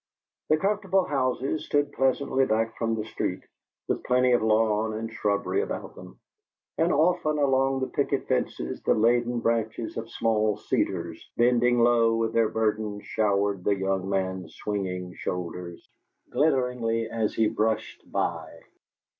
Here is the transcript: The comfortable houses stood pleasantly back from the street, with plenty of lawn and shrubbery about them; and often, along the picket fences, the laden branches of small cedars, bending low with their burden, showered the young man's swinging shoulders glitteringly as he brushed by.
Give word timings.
The 0.49 0.57
comfortable 0.57 1.03
houses 1.03 1.67
stood 1.67 1.91
pleasantly 1.91 2.43
back 2.47 2.75
from 2.75 2.95
the 2.95 3.05
street, 3.05 3.43
with 3.87 4.03
plenty 4.03 4.31
of 4.31 4.41
lawn 4.41 4.93
and 4.95 5.13
shrubbery 5.13 5.61
about 5.61 5.93
them; 5.93 6.19
and 6.79 6.91
often, 6.91 7.37
along 7.37 7.81
the 7.81 7.87
picket 7.87 8.27
fences, 8.27 8.81
the 8.81 8.95
laden 8.95 9.41
branches 9.41 9.97
of 9.97 10.09
small 10.09 10.57
cedars, 10.57 11.23
bending 11.37 11.83
low 11.83 12.15
with 12.15 12.33
their 12.33 12.49
burden, 12.49 13.01
showered 13.01 13.63
the 13.63 13.75
young 13.75 14.09
man's 14.09 14.55
swinging 14.55 15.13
shoulders 15.13 15.87
glitteringly 16.31 17.07
as 17.07 17.35
he 17.35 17.47
brushed 17.47 18.11
by. 18.11 18.51